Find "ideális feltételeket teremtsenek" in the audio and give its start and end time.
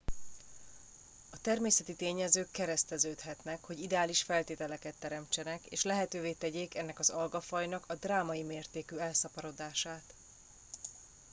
3.81-5.65